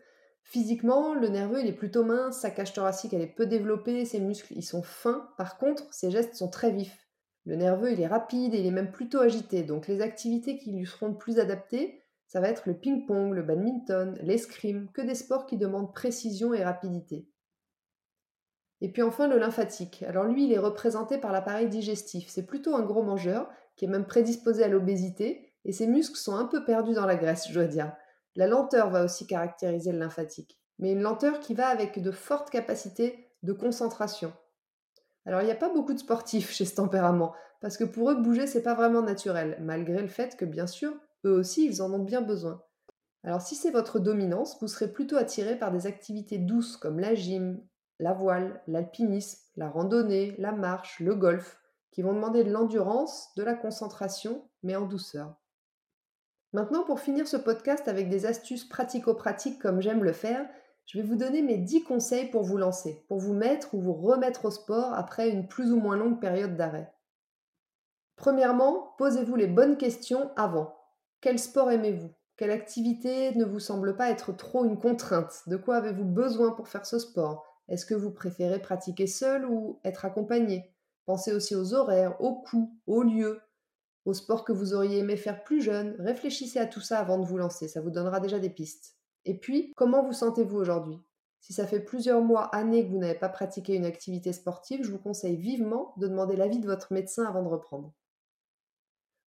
Physiquement, 0.44 1.14
le 1.14 1.28
nerveux, 1.28 1.60
il 1.60 1.66
est 1.66 1.72
plutôt 1.72 2.04
mince, 2.04 2.40
sa 2.40 2.50
cage 2.50 2.72
thoracique, 2.72 3.14
elle 3.14 3.22
est 3.22 3.26
peu 3.26 3.46
développée, 3.46 4.04
ses 4.04 4.20
muscles, 4.20 4.52
ils 4.54 4.64
sont 4.64 4.82
fins. 4.82 5.30
Par 5.38 5.58
contre, 5.58 5.92
ses 5.92 6.10
gestes 6.10 6.34
sont 6.34 6.50
très 6.50 6.72
vifs. 6.72 7.08
Le 7.44 7.56
nerveux, 7.56 7.92
il 7.92 8.00
est 8.00 8.06
rapide 8.06 8.54
et 8.54 8.60
il 8.60 8.66
est 8.66 8.72
même 8.72 8.92
plutôt 8.92 9.20
agité. 9.20 9.62
Donc 9.62 9.88
les 9.88 10.00
activités 10.00 10.58
qui 10.58 10.72
lui 10.72 10.86
seront 10.86 11.14
plus 11.14 11.38
adaptées, 11.38 12.02
ça 12.28 12.40
va 12.40 12.48
être 12.48 12.66
le 12.66 12.74
ping-pong, 12.74 13.34
le 13.34 13.42
badminton, 13.42 14.18
l'escrime, 14.22 14.88
que 14.92 15.02
des 15.02 15.14
sports 15.14 15.46
qui 15.46 15.56
demandent 15.56 15.92
précision 15.92 16.54
et 16.54 16.64
rapidité. 16.64 17.28
Et 18.80 18.90
puis 18.90 19.02
enfin 19.02 19.28
le 19.28 19.38
lymphatique. 19.38 20.02
Alors 20.08 20.24
lui, 20.24 20.46
il 20.46 20.52
est 20.52 20.58
représenté 20.58 21.18
par 21.18 21.32
l'appareil 21.32 21.68
digestif. 21.68 22.28
C'est 22.28 22.46
plutôt 22.46 22.74
un 22.74 22.82
gros 22.82 23.02
mangeur 23.02 23.48
qui 23.76 23.84
est 23.84 23.88
même 23.88 24.06
prédisposé 24.06 24.64
à 24.64 24.68
l'obésité 24.68 25.52
et 25.64 25.72
ses 25.72 25.86
muscles 25.86 26.16
sont 26.16 26.34
un 26.34 26.46
peu 26.46 26.64
perdus 26.64 26.94
dans 26.94 27.06
la 27.06 27.16
graisse, 27.16 27.48
je 27.48 27.54
dois 27.54 27.66
dire. 27.66 27.92
La 28.36 28.46
lenteur 28.46 28.90
va 28.90 29.04
aussi 29.04 29.26
caractériser 29.26 29.92
le 29.92 29.98
lymphatique, 29.98 30.58
mais 30.78 30.92
une 30.92 31.02
lenteur 31.02 31.40
qui 31.40 31.54
va 31.54 31.68
avec 31.68 32.00
de 32.00 32.10
fortes 32.10 32.50
capacités 32.50 33.28
de 33.42 33.52
concentration. 33.52 34.32
Alors 35.26 35.42
il 35.42 35.44
n'y 35.44 35.50
a 35.50 35.56
pas 35.56 35.72
beaucoup 35.72 35.92
de 35.92 35.98
sportifs 35.98 36.50
chez 36.52 36.64
ce 36.64 36.74
tempérament, 36.74 37.34
parce 37.60 37.76
que 37.76 37.84
pour 37.84 38.10
eux 38.10 38.22
bouger 38.22 38.46
c'est 38.46 38.62
pas 38.62 38.74
vraiment 38.74 39.02
naturel, 39.02 39.58
malgré 39.60 40.00
le 40.00 40.08
fait 40.08 40.36
que 40.36 40.44
bien 40.44 40.66
sûr 40.66 40.92
eux 41.24 41.38
aussi, 41.38 41.66
ils 41.66 41.82
en 41.82 41.92
ont 41.92 42.02
bien 42.02 42.20
besoin. 42.20 42.62
Alors 43.24 43.40
si 43.40 43.54
c'est 43.54 43.70
votre 43.70 44.00
dominance, 44.00 44.58
vous 44.60 44.66
serez 44.66 44.92
plutôt 44.92 45.16
attiré 45.16 45.56
par 45.56 45.70
des 45.70 45.86
activités 45.86 46.38
douces 46.38 46.76
comme 46.76 46.98
la 46.98 47.14
gym, 47.14 47.62
la 48.00 48.12
voile, 48.12 48.60
l'alpinisme, 48.66 49.38
la 49.56 49.68
randonnée, 49.68 50.34
la 50.38 50.50
marche, 50.50 50.98
le 50.98 51.14
golf, 51.14 51.60
qui 51.92 52.02
vont 52.02 52.14
demander 52.14 52.42
de 52.42 52.50
l'endurance, 52.50 53.28
de 53.36 53.44
la 53.44 53.54
concentration, 53.54 54.48
mais 54.62 54.74
en 54.74 54.86
douceur. 54.86 55.36
Maintenant, 56.52 56.84
pour 56.84 57.00
finir 57.00 57.26
ce 57.26 57.38
podcast 57.38 57.88
avec 57.88 58.10
des 58.10 58.26
astuces 58.26 58.64
pratico-pratiques 58.64 59.58
comme 59.58 59.80
j'aime 59.80 60.04
le 60.04 60.12
faire, 60.12 60.46
je 60.84 60.98
vais 60.98 61.04
vous 61.04 61.16
donner 61.16 61.40
mes 61.40 61.56
10 61.56 61.84
conseils 61.84 62.28
pour 62.28 62.42
vous 62.42 62.58
lancer, 62.58 63.04
pour 63.08 63.18
vous 63.18 63.32
mettre 63.32 63.74
ou 63.74 63.80
vous 63.80 63.94
remettre 63.94 64.44
au 64.44 64.50
sport 64.50 64.92
après 64.92 65.30
une 65.30 65.48
plus 65.48 65.72
ou 65.72 65.80
moins 65.80 65.96
longue 65.96 66.20
période 66.20 66.56
d'arrêt. 66.56 66.92
Premièrement, 68.16 68.94
posez-vous 68.98 69.36
les 69.36 69.46
bonnes 69.46 69.78
questions 69.78 70.30
avant. 70.36 70.76
Quel 71.22 71.38
sport 71.38 71.70
aimez-vous? 71.70 72.10
Quelle 72.36 72.50
activité 72.50 73.34
ne 73.36 73.44
vous 73.44 73.60
semble 73.60 73.96
pas 73.96 74.10
être 74.10 74.36
trop 74.36 74.64
une 74.64 74.78
contrainte? 74.78 75.42
De 75.46 75.56
quoi 75.56 75.76
avez-vous 75.76 76.04
besoin 76.04 76.50
pour 76.50 76.68
faire 76.68 76.84
ce 76.84 76.98
sport? 76.98 77.46
Est-ce 77.68 77.86
que 77.86 77.94
vous 77.94 78.10
préférez 78.10 78.60
pratiquer 78.60 79.06
seul 79.06 79.46
ou 79.46 79.80
être 79.84 80.04
accompagné? 80.04 80.74
Pensez 81.06 81.32
aussi 81.32 81.54
aux 81.54 81.72
horaires, 81.74 82.20
aux 82.20 82.42
coûts, 82.42 82.76
aux 82.86 83.02
lieux, 83.02 83.40
aux 84.04 84.14
sports 84.14 84.44
que 84.44 84.52
vous 84.52 84.74
auriez 84.74 84.98
aimé 84.98 85.16
faire 85.16 85.44
plus 85.44 85.62
jeune. 85.62 85.96
Réfléchissez 85.98 86.58
à 86.58 86.66
tout 86.66 86.80
ça 86.80 86.98
avant 86.98 87.18
de 87.18 87.26
vous 87.26 87.38
lancer, 87.38 87.68
ça 87.68 87.80
vous 87.80 87.90
donnera 87.90 88.20
déjà 88.20 88.38
des 88.38 88.50
pistes. 88.50 88.96
Et 89.24 89.38
puis, 89.38 89.72
comment 89.76 90.04
vous 90.04 90.12
sentez-vous 90.12 90.56
aujourd'hui? 90.56 90.98
Si 91.40 91.52
ça 91.52 91.66
fait 91.66 91.80
plusieurs 91.80 92.22
mois, 92.22 92.44
années 92.54 92.84
que 92.84 92.90
vous 92.90 92.98
n'avez 92.98 93.18
pas 93.18 93.28
pratiqué 93.28 93.74
une 93.74 93.84
activité 93.84 94.32
sportive, 94.32 94.84
je 94.84 94.90
vous 94.90 94.98
conseille 94.98 95.36
vivement 95.36 95.92
de 95.96 96.06
demander 96.06 96.36
l'avis 96.36 96.60
de 96.60 96.66
votre 96.66 96.92
médecin 96.92 97.24
avant 97.24 97.42
de 97.42 97.48
reprendre. 97.48 97.92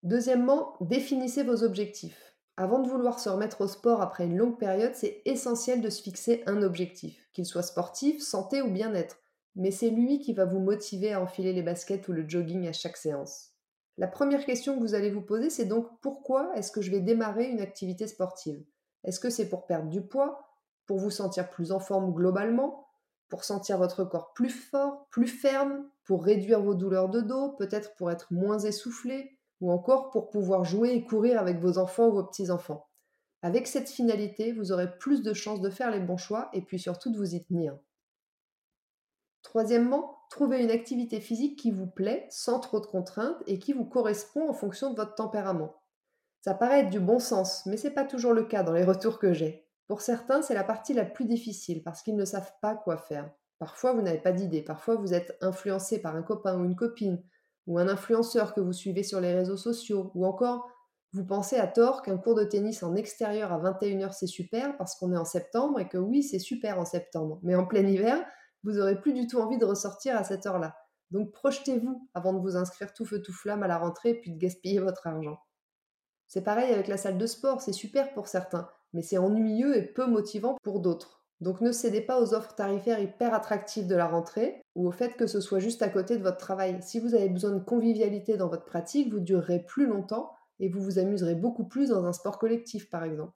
Deuxièmement, 0.03 0.77
définissez 0.81 1.43
vos 1.43 1.63
objectifs. 1.63 2.37
Avant 2.57 2.79
de 2.79 2.87
vouloir 2.87 3.19
se 3.19 3.27
remettre 3.27 3.61
au 3.61 3.67
sport 3.67 4.01
après 4.01 4.25
une 4.25 4.37
longue 4.37 4.57
période, 4.57 4.95
c'est 4.95 5.21
essentiel 5.25 5.81
de 5.81 5.89
se 5.89 6.01
fixer 6.01 6.43
un 6.45 6.61
objectif, 6.61 7.29
qu'il 7.33 7.45
soit 7.45 7.63
sportif, 7.63 8.21
santé 8.21 8.61
ou 8.61 8.71
bien-être. 8.71 9.17
Mais 9.55 9.71
c'est 9.71 9.89
lui 9.89 10.19
qui 10.19 10.31
va 10.31 10.45
vous 10.45 10.59
motiver 10.59 11.11
à 11.11 11.21
enfiler 11.21 11.51
les 11.51 11.63
baskets 11.63 12.07
ou 12.07 12.13
le 12.13 12.27
jogging 12.27 12.67
à 12.67 12.73
chaque 12.73 12.97
séance. 12.97 13.54
La 13.97 14.07
première 14.07 14.45
question 14.45 14.75
que 14.75 14.81
vous 14.81 14.93
allez 14.93 15.09
vous 15.09 15.21
poser, 15.21 15.49
c'est 15.49 15.65
donc 15.65 15.87
pourquoi 16.01 16.51
est-ce 16.55 16.71
que 16.71 16.81
je 16.81 16.91
vais 16.91 16.99
démarrer 16.99 17.45
une 17.45 17.61
activité 17.61 18.07
sportive? 18.07 18.63
Est-ce 19.03 19.19
que 19.19 19.29
c'est 19.29 19.49
pour 19.49 19.67
perdre 19.67 19.89
du 19.89 20.01
poids 20.01 20.49
Pour 20.85 20.97
vous 20.97 21.11
sentir 21.11 21.49
plus 21.49 21.71
en 21.71 21.79
forme 21.79 22.13
globalement 22.13 22.85
pour 23.29 23.43
sentir 23.43 23.77
votre 23.77 24.03
corps 24.03 24.33
plus 24.33 24.49
fort, 24.49 25.07
plus 25.09 25.27
ferme, 25.27 25.89
pour 26.03 26.23
réduire 26.23 26.61
vos 26.61 26.75
douleurs 26.75 27.09
de 27.09 27.21
dos, 27.21 27.49
peut-être 27.53 27.95
pour 27.95 28.11
être 28.11 28.31
moins 28.31 28.59
essoufflé, 28.59 29.37
ou 29.61 29.71
encore 29.71 30.11
pour 30.11 30.29
pouvoir 30.29 30.63
jouer 30.63 30.91
et 30.91 31.03
courir 31.03 31.39
avec 31.39 31.59
vos 31.59 31.77
enfants 31.77 32.07
ou 32.07 32.13
vos 32.13 32.23
petits-enfants? 32.23 32.87
Avec 33.41 33.67
cette 33.67 33.89
finalité, 33.89 34.53
vous 34.53 34.71
aurez 34.71 34.97
plus 34.97 35.21
de 35.21 35.33
chances 35.33 35.61
de 35.61 35.69
faire 35.69 35.91
les 35.91 35.99
bons 35.99 36.17
choix 36.17 36.49
et 36.53 36.61
puis 36.61 36.79
surtout 36.79 37.11
de 37.11 37.17
vous 37.17 37.35
y 37.35 37.43
tenir. 37.43 37.77
Troisièmement, 39.41 40.14
trouvez 40.29 40.61
une 40.61 40.71
activité 40.71 41.19
physique 41.19 41.57
qui 41.57 41.71
vous 41.71 41.87
plaît, 41.87 42.27
sans 42.29 42.59
trop 42.59 42.79
de 42.79 42.85
contraintes 42.85 43.41
et 43.47 43.59
qui 43.59 43.73
vous 43.73 43.85
correspond 43.85 44.49
en 44.49 44.53
fonction 44.53 44.91
de 44.91 44.95
votre 44.95 45.15
tempérament. 45.15 45.75
Ça 46.41 46.53
paraît 46.53 46.81
être 46.81 46.89
du 46.89 46.99
bon 46.99 47.19
sens, 47.19 47.65
mais 47.65 47.77
ce 47.77 47.87
n'est 47.87 47.93
pas 47.93 48.03
toujours 48.03 48.33
le 48.33 48.43
cas 48.43 48.63
dans 48.63 48.73
les 48.73 48.83
retours 48.83 49.19
que 49.19 49.33
j'ai. 49.33 49.67
Pour 49.87 50.01
certains, 50.01 50.41
c'est 50.41 50.53
la 50.53 50.63
partie 50.63 50.93
la 50.93 51.05
plus 51.05 51.25
difficile 51.25 51.83
parce 51.83 52.01
qu'ils 52.01 52.15
ne 52.15 52.25
savent 52.25 52.53
pas 52.61 52.75
quoi 52.75 52.97
faire. 52.97 53.29
Parfois, 53.59 53.93
vous 53.93 54.01
n'avez 54.01 54.19
pas 54.19 54.31
d'idée, 54.31 54.61
parfois 54.61 54.95
vous 54.95 55.13
êtes 55.13 55.37
influencé 55.41 56.01
par 56.01 56.15
un 56.15 56.23
copain 56.23 56.59
ou 56.59 56.65
une 56.65 56.75
copine, 56.75 57.23
ou 57.67 57.79
un 57.79 57.87
influenceur 57.87 58.53
que 58.53 58.61
vous 58.61 58.73
suivez 58.73 59.03
sur 59.03 59.21
les 59.21 59.33
réseaux 59.33 59.57
sociaux, 59.57 60.11
ou 60.13 60.25
encore 60.25 60.69
vous 61.13 61.23
pensez 61.23 61.55
à 61.55 61.67
tort 61.67 62.01
qu'un 62.01 62.17
cours 62.17 62.35
de 62.35 62.43
tennis 62.43 62.83
en 62.83 62.93
extérieur 62.93 63.53
à 63.53 63.59
21h 63.59 64.11
c'est 64.11 64.27
super 64.27 64.75
parce 64.75 64.95
qu'on 64.95 65.13
est 65.13 65.17
en 65.17 65.23
septembre 65.23 65.79
et 65.79 65.87
que 65.87 65.97
oui, 65.97 66.23
c'est 66.23 66.39
super 66.39 66.77
en 66.77 66.83
septembre. 66.83 67.39
Mais 67.41 67.55
en 67.55 67.65
plein 67.65 67.87
hiver, 67.87 68.21
vous 68.65 68.79
aurez 68.79 68.99
plus 68.99 69.13
du 69.13 69.27
tout 69.27 69.39
envie 69.39 69.57
de 69.57 69.65
ressortir 69.65 70.17
à 70.17 70.23
cette 70.23 70.45
heure-là. 70.45 70.75
Donc 71.11 71.31
projetez-vous 71.31 72.09
avant 72.15 72.33
de 72.33 72.39
vous 72.39 72.57
inscrire 72.57 72.93
tout 72.93 73.05
feu 73.05 73.21
tout 73.21 73.31
flamme 73.31 73.63
à 73.63 73.67
la 73.67 73.77
rentrée 73.77 74.15
puis 74.15 74.31
de 74.31 74.39
gaspiller 74.39 74.79
votre 74.79 75.05
argent. 75.07 75.39
C'est 76.27 76.43
pareil 76.43 76.73
avec 76.73 76.87
la 76.87 76.97
salle 76.97 77.19
de 77.19 77.27
sport, 77.27 77.61
c'est 77.61 77.71
super 77.71 78.11
pour 78.13 78.27
certains, 78.27 78.67
mais 78.93 79.03
c'est 79.03 79.19
ennuyeux 79.19 79.77
et 79.77 79.83
peu 79.83 80.07
motivant 80.07 80.57
pour 80.63 80.79
d'autres. 80.79 81.23
Donc 81.41 81.61
ne 81.61 81.71
cédez 81.71 82.01
pas 82.01 82.19
aux 82.19 82.33
offres 82.33 82.55
tarifaires 82.55 82.99
hyper 82.99 83.33
attractives 83.35 83.87
de 83.87 83.95
la 83.95 84.07
rentrée 84.07 84.63
ou 84.73 84.87
au 84.87 84.91
fait 84.91 85.15
que 85.15 85.27
ce 85.27 85.41
soit 85.41 85.59
juste 85.59 85.83
à 85.83 85.89
côté 85.89 86.17
de 86.17 86.23
votre 86.23 86.37
travail. 86.37 86.79
Si 86.81 86.99
vous 86.99 87.13
avez 87.13 87.29
besoin 87.29 87.51
de 87.51 87.63
convivialité 87.63 88.35
dans 88.35 88.47
votre 88.47 88.65
pratique, 88.65 89.13
vous 89.13 89.19
durerez 89.19 89.59
plus 89.59 89.85
longtemps 89.85 90.31
et 90.59 90.69
vous 90.69 90.81
vous 90.81 90.97
amuserez 90.97 91.35
beaucoup 91.35 91.67
plus 91.67 91.89
dans 91.89 92.05
un 92.05 92.13
sport 92.13 92.39
collectif 92.39 92.89
par 92.89 93.03
exemple. 93.03 93.33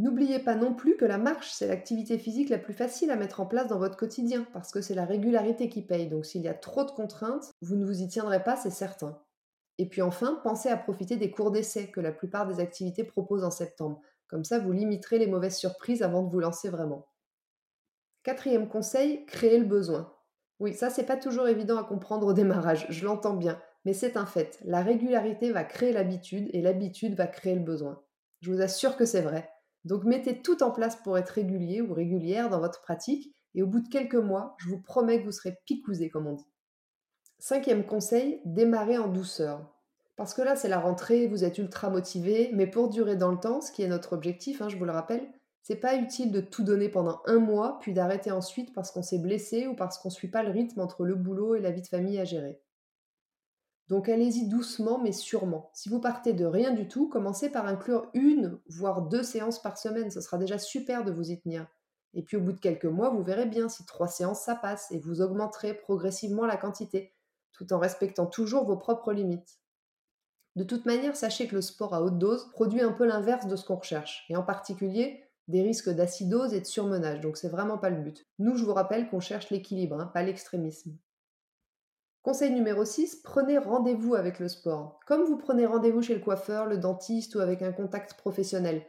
N'oubliez 0.00 0.38
pas 0.38 0.54
non 0.54 0.72
plus 0.72 0.96
que 0.96 1.04
la 1.04 1.18
marche, 1.18 1.50
c'est 1.50 1.66
l'activité 1.68 2.16
physique 2.16 2.48
la 2.48 2.56
plus 2.56 2.72
facile 2.72 3.10
à 3.10 3.16
mettre 3.16 3.40
en 3.40 3.44
place 3.44 3.66
dans 3.66 3.78
votre 3.78 3.98
quotidien, 3.98 4.46
parce 4.54 4.72
que 4.72 4.80
c'est 4.80 4.94
la 4.94 5.04
régularité 5.04 5.68
qui 5.68 5.82
paye, 5.82 6.08
donc 6.08 6.24
s'il 6.24 6.40
y 6.40 6.48
a 6.48 6.54
trop 6.54 6.84
de 6.84 6.90
contraintes, 6.90 7.52
vous 7.60 7.76
ne 7.76 7.84
vous 7.84 8.00
y 8.00 8.08
tiendrez 8.08 8.42
pas, 8.42 8.56
c'est 8.56 8.70
certain. 8.70 9.20
Et 9.76 9.86
puis 9.86 10.00
enfin, 10.00 10.40
pensez 10.42 10.70
à 10.70 10.78
profiter 10.78 11.18
des 11.18 11.30
cours 11.30 11.50
d'essai 11.50 11.90
que 11.90 12.00
la 12.00 12.12
plupart 12.12 12.46
des 12.46 12.60
activités 12.60 13.04
proposent 13.04 13.44
en 13.44 13.50
septembre. 13.50 14.00
Comme 14.26 14.42
ça, 14.42 14.58
vous 14.58 14.72
limiterez 14.72 15.18
les 15.18 15.26
mauvaises 15.26 15.58
surprises 15.58 16.02
avant 16.02 16.22
de 16.22 16.30
vous 16.30 16.40
lancer 16.40 16.70
vraiment. 16.70 17.06
Quatrième 18.22 18.68
conseil, 18.70 19.26
créer 19.26 19.58
le 19.58 19.66
besoin. 19.66 20.14
Oui, 20.60 20.72
ça 20.72 20.88
c'est 20.88 21.04
pas 21.04 21.18
toujours 21.18 21.46
évident 21.46 21.76
à 21.76 21.84
comprendre 21.84 22.26
au 22.26 22.32
démarrage, 22.32 22.86
je 22.88 23.04
l'entends 23.04 23.36
bien, 23.36 23.60
mais 23.84 23.92
c'est 23.92 24.16
un 24.16 24.24
fait. 24.24 24.60
La 24.64 24.80
régularité 24.80 25.52
va 25.52 25.64
créer 25.64 25.92
l'habitude 25.92 26.48
et 26.54 26.62
l'habitude 26.62 27.16
va 27.16 27.26
créer 27.26 27.54
le 27.54 27.60
besoin. 27.60 28.02
Je 28.40 28.50
vous 28.50 28.62
assure 28.62 28.96
que 28.96 29.04
c'est 29.04 29.20
vrai. 29.20 29.50
Donc 29.84 30.04
mettez 30.04 30.42
tout 30.42 30.62
en 30.62 30.70
place 30.70 30.96
pour 30.96 31.16
être 31.18 31.30
régulier 31.30 31.80
ou 31.80 31.94
régulière 31.94 32.50
dans 32.50 32.60
votre 32.60 32.82
pratique 32.82 33.34
et 33.54 33.62
au 33.62 33.66
bout 33.66 33.80
de 33.80 33.88
quelques 33.88 34.14
mois, 34.14 34.54
je 34.58 34.68
vous 34.68 34.80
promets 34.80 35.20
que 35.20 35.24
vous 35.24 35.32
serez 35.32 35.56
picousé 35.66 36.10
comme 36.10 36.26
on 36.26 36.34
dit. 36.34 36.46
Cinquième 37.38 37.86
conseil, 37.86 38.40
démarrez 38.44 38.98
en 38.98 39.08
douceur. 39.08 39.74
Parce 40.16 40.34
que 40.34 40.42
là, 40.42 40.54
c'est 40.54 40.68
la 40.68 40.78
rentrée, 40.78 41.26
vous 41.26 41.44
êtes 41.44 41.56
ultra 41.56 41.88
motivé, 41.88 42.50
mais 42.52 42.66
pour 42.66 42.90
durer 42.90 43.16
dans 43.16 43.32
le 43.32 43.40
temps, 43.40 43.62
ce 43.62 43.72
qui 43.72 43.82
est 43.82 43.88
notre 43.88 44.12
objectif, 44.12 44.60
hein, 44.60 44.68
je 44.68 44.76
vous 44.76 44.84
le 44.84 44.92
rappelle, 44.92 45.26
c'est 45.62 45.76
pas 45.76 45.96
utile 45.96 46.32
de 46.32 46.40
tout 46.40 46.62
donner 46.62 46.88
pendant 46.88 47.22
un 47.26 47.38
mois, 47.38 47.78
puis 47.80 47.94
d'arrêter 47.94 48.30
ensuite 48.30 48.74
parce 48.74 48.90
qu'on 48.90 49.02
s'est 49.02 49.18
blessé 49.18 49.66
ou 49.66 49.74
parce 49.74 49.98
qu'on 49.98 50.08
ne 50.08 50.14
suit 50.14 50.30
pas 50.30 50.42
le 50.42 50.50
rythme 50.50 50.80
entre 50.80 51.04
le 51.04 51.14
boulot 51.14 51.54
et 51.54 51.60
la 51.60 51.70
vie 51.70 51.82
de 51.82 51.86
famille 51.86 52.18
à 52.18 52.24
gérer. 52.24 52.60
Donc 53.90 54.08
allez-y 54.08 54.48
doucement 54.48 54.98
mais 54.98 55.12
sûrement. 55.12 55.70
Si 55.74 55.88
vous 55.88 56.00
partez 56.00 56.32
de 56.32 56.46
rien 56.46 56.70
du 56.70 56.86
tout, 56.86 57.08
commencez 57.08 57.50
par 57.50 57.66
inclure 57.66 58.08
une, 58.14 58.60
voire 58.68 59.02
deux 59.02 59.24
séances 59.24 59.60
par 59.60 59.76
semaine. 59.76 60.12
Ce 60.12 60.20
sera 60.20 60.38
déjà 60.38 60.58
super 60.58 61.04
de 61.04 61.10
vous 61.10 61.32
y 61.32 61.40
tenir. 61.40 61.66
Et 62.14 62.22
puis 62.22 62.36
au 62.36 62.40
bout 62.40 62.52
de 62.52 62.60
quelques 62.60 62.86
mois, 62.86 63.10
vous 63.10 63.22
verrez 63.22 63.46
bien 63.46 63.68
si 63.68 63.84
trois 63.84 64.06
séances 64.06 64.42
ça 64.42 64.54
passe 64.54 64.90
et 64.92 64.98
vous 65.00 65.20
augmenterez 65.20 65.74
progressivement 65.74 66.46
la 66.46 66.56
quantité, 66.56 67.12
tout 67.52 67.72
en 67.72 67.78
respectant 67.78 68.26
toujours 68.26 68.64
vos 68.64 68.76
propres 68.76 69.12
limites. 69.12 69.58
De 70.54 70.64
toute 70.64 70.86
manière, 70.86 71.16
sachez 71.16 71.48
que 71.48 71.56
le 71.56 71.60
sport 71.60 71.94
à 71.94 72.02
haute 72.02 72.18
dose 72.18 72.50
produit 72.52 72.80
un 72.80 72.92
peu 72.92 73.06
l'inverse 73.06 73.46
de 73.46 73.54
ce 73.54 73.64
qu'on 73.64 73.76
recherche, 73.76 74.24
et 74.28 74.36
en 74.36 74.42
particulier 74.42 75.24
des 75.46 75.62
risques 75.62 75.90
d'acidose 75.90 76.54
et 76.54 76.60
de 76.60 76.66
surmenage, 76.66 77.20
donc 77.20 77.36
c'est 77.36 77.48
vraiment 77.48 77.78
pas 77.78 77.90
le 77.90 78.02
but. 78.02 78.26
Nous, 78.38 78.56
je 78.56 78.64
vous 78.64 78.74
rappelle 78.74 79.08
qu'on 79.08 79.20
cherche 79.20 79.50
l'équilibre, 79.50 80.00
hein, 80.00 80.06
pas 80.06 80.22
l'extrémisme. 80.22 80.96
Conseil 82.22 82.50
numéro 82.50 82.84
6, 82.84 83.22
prenez 83.24 83.56
rendez-vous 83.56 84.14
avec 84.14 84.40
le 84.40 84.48
sport. 84.48 85.00
Comme 85.06 85.24
vous 85.24 85.38
prenez 85.38 85.64
rendez-vous 85.64 86.02
chez 86.02 86.14
le 86.14 86.20
coiffeur, 86.20 86.66
le 86.66 86.76
dentiste 86.76 87.34
ou 87.34 87.40
avec 87.40 87.62
un 87.62 87.72
contact 87.72 88.12
professionnel. 88.14 88.84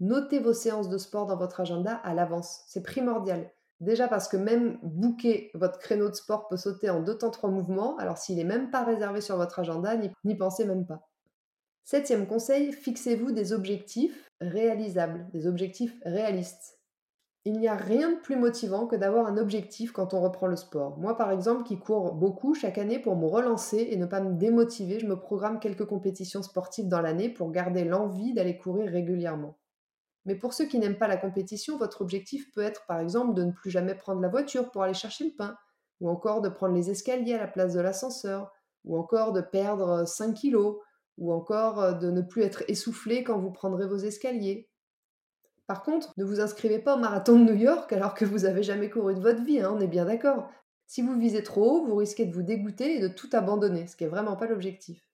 Notez 0.00 0.38
vos 0.38 0.54
séances 0.54 0.88
de 0.88 0.96
sport 0.96 1.26
dans 1.26 1.36
votre 1.36 1.60
agenda 1.60 1.94
à 1.96 2.14
l'avance. 2.14 2.62
C'est 2.68 2.82
primordial. 2.82 3.50
Déjà 3.80 4.08
parce 4.08 4.28
que 4.28 4.38
même 4.38 4.78
booker 4.82 5.50
votre 5.52 5.78
créneau 5.78 6.08
de 6.08 6.14
sport 6.14 6.48
peut 6.48 6.56
sauter 6.56 6.88
en 6.88 7.00
deux 7.00 7.18
temps 7.18 7.30
trois 7.30 7.50
mouvements, 7.50 7.98
alors 7.98 8.16
s'il 8.16 8.36
n'est 8.36 8.44
même 8.44 8.70
pas 8.70 8.82
réservé 8.82 9.20
sur 9.20 9.36
votre 9.36 9.58
agenda, 9.58 9.96
n'y 10.24 10.34
pensez 10.36 10.64
même 10.64 10.86
pas. 10.86 11.10
Septième 11.84 12.26
conseil, 12.26 12.72
fixez-vous 12.72 13.32
des 13.32 13.52
objectifs 13.52 14.30
réalisables, 14.40 15.28
des 15.34 15.46
objectifs 15.46 15.98
réalistes. 16.06 16.79
Il 17.52 17.58
n'y 17.58 17.66
a 17.66 17.74
rien 17.74 18.12
de 18.12 18.20
plus 18.20 18.36
motivant 18.36 18.86
que 18.86 18.94
d'avoir 18.94 19.26
un 19.26 19.36
objectif 19.36 19.90
quand 19.90 20.14
on 20.14 20.20
reprend 20.20 20.46
le 20.46 20.54
sport. 20.54 20.96
Moi, 20.98 21.16
par 21.16 21.32
exemple, 21.32 21.64
qui 21.64 21.80
cours 21.80 22.14
beaucoup 22.14 22.54
chaque 22.54 22.78
année 22.78 23.00
pour 23.00 23.16
me 23.16 23.26
relancer 23.26 23.88
et 23.90 23.96
ne 23.96 24.06
pas 24.06 24.20
me 24.20 24.34
démotiver, 24.34 25.00
je 25.00 25.08
me 25.08 25.18
programme 25.18 25.58
quelques 25.58 25.84
compétitions 25.84 26.44
sportives 26.44 26.86
dans 26.86 27.00
l'année 27.00 27.28
pour 27.28 27.50
garder 27.50 27.82
l'envie 27.82 28.34
d'aller 28.34 28.56
courir 28.56 28.88
régulièrement. 28.88 29.58
Mais 30.26 30.36
pour 30.36 30.54
ceux 30.54 30.66
qui 30.66 30.78
n'aiment 30.78 30.96
pas 30.96 31.08
la 31.08 31.16
compétition, 31.16 31.76
votre 31.76 32.02
objectif 32.02 32.52
peut 32.52 32.62
être 32.62 32.86
par 32.86 33.00
exemple 33.00 33.34
de 33.34 33.42
ne 33.42 33.50
plus 33.50 33.72
jamais 33.72 33.96
prendre 33.96 34.20
la 34.20 34.28
voiture 34.28 34.70
pour 34.70 34.84
aller 34.84 34.94
chercher 34.94 35.24
le 35.24 35.34
pain, 35.36 35.56
ou 36.00 36.08
encore 36.08 36.42
de 36.42 36.50
prendre 36.50 36.76
les 36.76 36.88
escaliers 36.88 37.34
à 37.34 37.40
la 37.40 37.48
place 37.48 37.74
de 37.74 37.80
l'ascenseur, 37.80 38.52
ou 38.84 38.96
encore 38.96 39.32
de 39.32 39.40
perdre 39.40 40.06
5 40.06 40.34
kilos, 40.34 40.76
ou 41.18 41.32
encore 41.32 41.98
de 41.98 42.12
ne 42.12 42.22
plus 42.22 42.42
être 42.42 42.62
essoufflé 42.68 43.24
quand 43.24 43.40
vous 43.40 43.50
prendrez 43.50 43.88
vos 43.88 43.96
escaliers. 43.96 44.69
Par 45.70 45.84
contre, 45.84 46.12
ne 46.16 46.24
vous 46.24 46.40
inscrivez 46.40 46.80
pas 46.80 46.96
au 46.96 46.98
marathon 46.98 47.38
de 47.38 47.44
New 47.44 47.56
York 47.56 47.92
alors 47.92 48.14
que 48.14 48.24
vous 48.24 48.44
avez 48.44 48.64
jamais 48.64 48.90
couru 48.90 49.14
de 49.14 49.20
votre 49.20 49.44
vie, 49.44 49.60
hein, 49.60 49.72
on 49.72 49.78
est 49.78 49.86
bien 49.86 50.04
d'accord. 50.04 50.50
Si 50.88 51.00
vous 51.00 51.16
visez 51.16 51.44
trop 51.44 51.62
haut, 51.62 51.86
vous 51.86 51.94
risquez 51.94 52.26
de 52.26 52.34
vous 52.34 52.42
dégoûter 52.42 52.96
et 52.96 52.98
de 52.98 53.06
tout 53.06 53.28
abandonner, 53.32 53.86
ce 53.86 53.94
qui 53.94 54.02
n'est 54.02 54.10
vraiment 54.10 54.34
pas 54.34 54.48
l'objectif. 54.48 55.08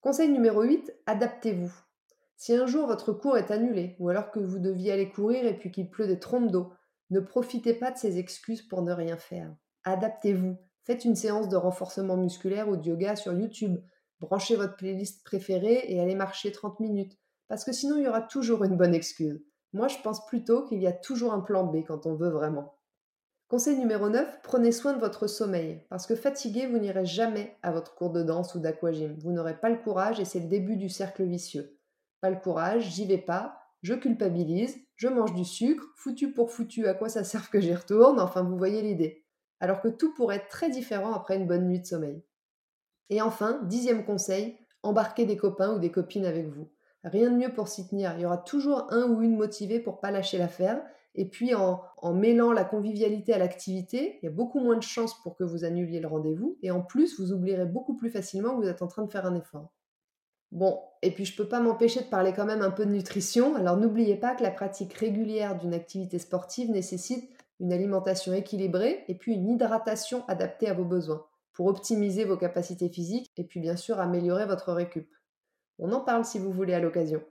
Conseil 0.00 0.28
numéro 0.30 0.62
8, 0.62 0.92
adaptez-vous. 1.06 1.72
Si 2.36 2.52
un 2.52 2.66
jour 2.66 2.88
votre 2.88 3.12
cours 3.12 3.38
est 3.38 3.52
annulé, 3.52 3.94
ou 4.00 4.08
alors 4.08 4.32
que 4.32 4.40
vous 4.40 4.58
deviez 4.58 4.90
aller 4.90 5.08
courir 5.08 5.46
et 5.46 5.56
puis 5.56 5.70
qu'il 5.70 5.88
pleut 5.88 6.08
des 6.08 6.18
trompes 6.18 6.50
d'eau, 6.50 6.72
ne 7.10 7.20
profitez 7.20 7.72
pas 7.72 7.92
de 7.92 7.96
ces 7.96 8.18
excuses 8.18 8.62
pour 8.62 8.82
ne 8.82 8.92
rien 8.92 9.16
faire. 9.16 9.54
Adaptez-vous. 9.84 10.56
Faites 10.82 11.04
une 11.04 11.14
séance 11.14 11.48
de 11.48 11.54
renforcement 11.54 12.16
musculaire 12.16 12.68
ou 12.68 12.76
de 12.76 12.88
yoga 12.88 13.14
sur 13.14 13.34
YouTube. 13.34 13.76
Branchez 14.18 14.56
votre 14.56 14.74
playlist 14.74 15.22
préférée 15.22 15.84
et 15.86 16.00
allez 16.00 16.16
marcher 16.16 16.50
30 16.50 16.80
minutes. 16.80 17.16
Parce 17.46 17.62
que 17.62 17.70
sinon, 17.70 17.98
il 17.98 18.02
y 18.02 18.08
aura 18.08 18.22
toujours 18.22 18.64
une 18.64 18.76
bonne 18.76 18.96
excuse. 18.96 19.40
Moi, 19.72 19.88
je 19.88 19.98
pense 20.02 20.26
plutôt 20.26 20.64
qu'il 20.64 20.80
y 20.80 20.86
a 20.86 20.92
toujours 20.92 21.32
un 21.32 21.40
plan 21.40 21.64
B 21.64 21.84
quand 21.86 22.06
on 22.06 22.14
veut 22.14 22.28
vraiment. 22.28 22.78
Conseil 23.48 23.76
numéro 23.76 24.08
9, 24.08 24.40
prenez 24.42 24.72
soin 24.72 24.94
de 24.94 24.98
votre 24.98 25.26
sommeil, 25.26 25.84
parce 25.90 26.06
que 26.06 26.16
fatigué, 26.16 26.66
vous 26.66 26.78
n'irez 26.78 27.04
jamais 27.04 27.58
à 27.62 27.70
votre 27.70 27.94
cours 27.94 28.10
de 28.10 28.22
danse 28.22 28.54
ou 28.54 28.60
d'aquagym. 28.60 29.14
Vous 29.18 29.30
n'aurez 29.30 29.58
pas 29.58 29.68
le 29.68 29.76
courage 29.76 30.20
et 30.20 30.24
c'est 30.24 30.40
le 30.40 30.48
début 30.48 30.76
du 30.76 30.88
cercle 30.88 31.24
vicieux. 31.24 31.78
Pas 32.22 32.30
le 32.30 32.40
courage, 32.40 32.84
j'y 32.84 33.04
vais 33.04 33.18
pas, 33.18 33.60
je 33.82 33.94
culpabilise, 33.94 34.78
je 34.96 35.08
mange 35.08 35.34
du 35.34 35.44
sucre, 35.44 35.84
foutu 35.96 36.32
pour 36.32 36.50
foutu, 36.50 36.86
à 36.86 36.94
quoi 36.94 37.08
ça 37.08 37.24
sert 37.24 37.50
que 37.50 37.60
j'y 37.60 37.74
retourne, 37.74 38.20
enfin 38.20 38.42
vous 38.42 38.56
voyez 38.56 38.80
l'idée. 38.80 39.26
Alors 39.60 39.80
que 39.80 39.88
tout 39.88 40.14
pourrait 40.14 40.36
être 40.36 40.48
très 40.48 40.70
différent 40.70 41.12
après 41.12 41.36
une 41.36 41.46
bonne 41.46 41.68
nuit 41.68 41.80
de 41.80 41.86
sommeil. 41.86 42.24
Et 43.10 43.20
enfin, 43.20 43.60
dixième 43.64 44.04
conseil, 44.06 44.56
embarquez 44.82 45.26
des 45.26 45.36
copains 45.36 45.74
ou 45.74 45.78
des 45.78 45.90
copines 45.90 46.24
avec 46.24 46.46
vous. 46.46 46.72
Rien 47.04 47.30
de 47.30 47.36
mieux 47.36 47.52
pour 47.52 47.68
s'y 47.68 47.88
tenir. 47.88 48.14
Il 48.16 48.22
y 48.22 48.26
aura 48.26 48.38
toujours 48.38 48.86
un 48.90 49.08
ou 49.08 49.22
une 49.22 49.36
motivé 49.36 49.80
pour 49.80 50.00
pas 50.00 50.10
lâcher 50.10 50.38
l'affaire. 50.38 50.82
Et 51.14 51.28
puis 51.28 51.54
en, 51.54 51.82
mêlant 52.14 52.52
la 52.52 52.64
convivialité 52.64 53.34
à 53.34 53.38
l'activité, 53.38 54.18
il 54.22 54.26
y 54.26 54.28
a 54.28 54.32
beaucoup 54.32 54.60
moins 54.60 54.76
de 54.76 54.82
chances 54.82 55.20
pour 55.22 55.36
que 55.36 55.44
vous 55.44 55.64
annuliez 55.64 56.00
le 56.00 56.08
rendez-vous. 56.08 56.58
Et 56.62 56.70
en 56.70 56.80
plus, 56.80 57.20
vous 57.20 57.32
oublierez 57.32 57.66
beaucoup 57.66 57.96
plus 57.96 58.10
facilement 58.10 58.50
que 58.50 58.62
vous 58.62 58.68
êtes 58.68 58.82
en 58.82 58.88
train 58.88 59.02
de 59.02 59.10
faire 59.10 59.26
un 59.26 59.34
effort. 59.34 59.72
Bon, 60.52 60.80
et 61.00 61.10
puis 61.10 61.24
je 61.24 61.34
peux 61.34 61.48
pas 61.48 61.60
m'empêcher 61.60 62.00
de 62.00 62.08
parler 62.08 62.32
quand 62.34 62.44
même 62.44 62.62
un 62.62 62.70
peu 62.70 62.84
de 62.84 62.92
nutrition. 62.92 63.56
Alors 63.56 63.78
n'oubliez 63.78 64.16
pas 64.16 64.34
que 64.34 64.42
la 64.42 64.50
pratique 64.50 64.92
régulière 64.92 65.58
d'une 65.58 65.74
activité 65.74 66.18
sportive 66.18 66.70
nécessite 66.70 67.30
une 67.58 67.72
alimentation 67.72 68.34
équilibrée 68.34 69.04
et 69.08 69.14
puis 69.14 69.34
une 69.34 69.48
hydratation 69.48 70.24
adaptée 70.28 70.68
à 70.68 70.74
vos 70.74 70.84
besoins 70.84 71.24
pour 71.52 71.66
optimiser 71.66 72.24
vos 72.24 72.36
capacités 72.36 72.88
physiques 72.88 73.30
et 73.36 73.44
puis 73.44 73.60
bien 73.60 73.76
sûr 73.76 73.98
améliorer 73.98 74.44
votre 74.44 74.72
récup. 74.72 75.08
On 75.84 75.90
en 75.90 76.00
parle 76.00 76.24
si 76.24 76.38
vous 76.38 76.52
voulez 76.52 76.74
à 76.74 76.80
l'occasion. 76.80 77.24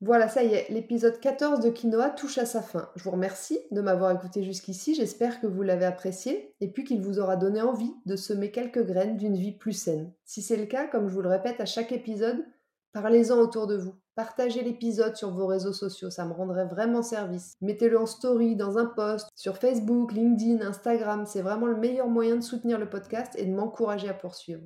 Voilà, 0.00 0.28
ça 0.28 0.44
y 0.44 0.54
est, 0.54 0.68
l'épisode 0.68 1.18
14 1.18 1.58
de 1.58 1.70
Quinoa 1.70 2.10
touche 2.10 2.38
à 2.38 2.46
sa 2.46 2.62
fin. 2.62 2.88
Je 2.94 3.02
vous 3.02 3.10
remercie 3.10 3.58
de 3.72 3.80
m'avoir 3.80 4.12
écouté 4.12 4.44
jusqu'ici, 4.44 4.94
j'espère 4.94 5.40
que 5.40 5.48
vous 5.48 5.62
l'avez 5.62 5.86
apprécié 5.86 6.54
et 6.60 6.70
puis 6.70 6.84
qu'il 6.84 7.00
vous 7.00 7.18
aura 7.18 7.34
donné 7.34 7.60
envie 7.60 7.92
de 8.04 8.14
semer 8.14 8.52
quelques 8.52 8.86
graines 8.86 9.16
d'une 9.16 9.34
vie 9.34 9.50
plus 9.50 9.72
saine. 9.72 10.12
Si 10.24 10.40
c'est 10.40 10.56
le 10.56 10.66
cas, 10.66 10.86
comme 10.86 11.08
je 11.08 11.14
vous 11.14 11.22
le 11.22 11.28
répète 11.28 11.60
à 11.60 11.64
chaque 11.64 11.90
épisode, 11.90 12.44
parlez-en 12.92 13.38
autour 13.38 13.66
de 13.66 13.76
vous. 13.76 13.96
Partagez 14.14 14.62
l'épisode 14.62 15.16
sur 15.16 15.32
vos 15.32 15.48
réseaux 15.48 15.72
sociaux, 15.72 16.10
ça 16.10 16.26
me 16.26 16.32
rendrait 16.32 16.66
vraiment 16.66 17.02
service. 17.02 17.56
Mettez-le 17.60 17.98
en 17.98 18.06
story, 18.06 18.54
dans 18.54 18.78
un 18.78 18.86
post, 18.86 19.26
sur 19.34 19.56
Facebook, 19.56 20.12
LinkedIn, 20.12 20.64
Instagram, 20.64 21.26
c'est 21.26 21.42
vraiment 21.42 21.66
le 21.66 21.76
meilleur 21.76 22.06
moyen 22.06 22.36
de 22.36 22.40
soutenir 22.42 22.78
le 22.78 22.88
podcast 22.88 23.34
et 23.36 23.46
de 23.46 23.52
m'encourager 23.52 24.08
à 24.08 24.14
poursuivre. 24.14 24.62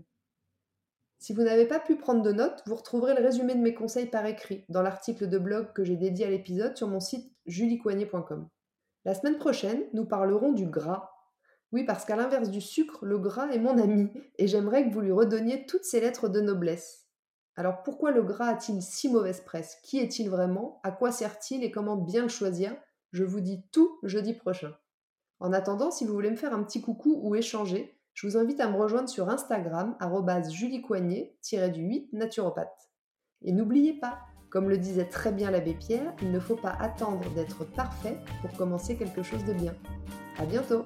Si 1.23 1.35
vous 1.35 1.43
n'avez 1.43 1.67
pas 1.67 1.79
pu 1.79 1.97
prendre 1.97 2.23
de 2.23 2.33
notes, 2.33 2.62
vous 2.65 2.75
retrouverez 2.75 3.15
le 3.15 3.23
résumé 3.23 3.55
de 3.55 3.61
mes 3.61 3.75
conseils 3.75 4.07
par 4.07 4.25
écrit 4.25 4.65
dans 4.71 4.81
l'article 4.81 5.29
de 5.29 5.37
blog 5.37 5.75
que 5.75 5.85
j'ai 5.85 5.97
dédié 5.97 6.25
à 6.25 6.31
l'épisode 6.31 6.79
sur 6.79 6.89
mon 6.89 6.99
site 6.99 7.31
juliecoignet.com. 7.45 8.49
La 9.05 9.15
semaine 9.15 9.37
prochaine, 9.37 9.85
nous 9.93 10.07
parlerons 10.07 10.53
du 10.53 10.65
gras. 10.65 11.11
Oui, 11.73 11.85
parce 11.85 12.07
qu'à 12.07 12.17
l'inverse 12.17 12.49
du 12.49 12.62
sucre, 12.62 13.05
le 13.05 13.19
gras 13.19 13.50
est 13.50 13.59
mon 13.59 13.77
ami 13.77 14.11
et 14.39 14.47
j'aimerais 14.47 14.89
que 14.89 14.95
vous 14.95 15.03
lui 15.03 15.12
redonniez 15.12 15.67
toutes 15.67 15.85
ses 15.85 16.00
lettres 16.00 16.31
de 16.31 16.41
noblesse. 16.41 17.07
Alors 17.55 17.83
pourquoi 17.83 18.12
le 18.12 18.23
gras 18.23 18.49
a-t-il 18.49 18.81
si 18.81 19.11
mauvaise 19.11 19.43
presse? 19.43 19.77
Qui 19.83 19.99
est-il 19.99 20.31
vraiment? 20.31 20.81
À 20.85 20.91
quoi 20.91 21.12
sert-il 21.12 21.62
et 21.62 21.71
comment 21.71 21.97
bien 21.97 22.23
le 22.23 22.29
choisir? 22.29 22.75
Je 23.12 23.25
vous 23.25 23.41
dis 23.41 23.62
tout 23.73 23.99
jeudi 24.05 24.33
prochain. 24.33 24.75
En 25.39 25.53
attendant, 25.53 25.91
si 25.91 26.07
vous 26.07 26.15
voulez 26.15 26.31
me 26.31 26.37
faire 26.37 26.55
un 26.55 26.62
petit 26.62 26.81
coucou 26.81 27.21
ou 27.23 27.35
échanger, 27.35 28.00
je 28.21 28.27
vous 28.27 28.37
invite 28.37 28.61
à 28.61 28.69
me 28.69 28.77
rejoindre 28.77 29.09
sur 29.09 29.31
Instagram, 29.31 29.97
juliecoignet-du-8 30.50 32.09
naturopathe. 32.12 32.91
Et 33.41 33.50
n'oubliez 33.50 33.95
pas, 33.95 34.19
comme 34.50 34.69
le 34.69 34.77
disait 34.77 35.07
très 35.07 35.33
bien 35.33 35.50
l'abbé 35.50 35.73
Pierre, 35.73 36.12
il 36.21 36.31
ne 36.31 36.39
faut 36.39 36.57
pas 36.57 36.77
attendre 36.81 37.31
d'être 37.31 37.65
parfait 37.65 38.19
pour 38.43 38.53
commencer 38.59 38.97
quelque 38.97 39.23
chose 39.23 39.43
de 39.47 39.55
bien. 39.55 39.75
À 40.37 40.45
bientôt! 40.45 40.85